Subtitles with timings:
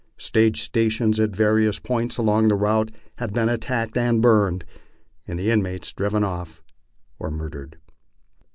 [0.17, 4.65] Stage stations at various points along the route had been at tacked and burned,
[5.27, 6.59] and the inmates driven off
[7.19, 7.77] or murdered.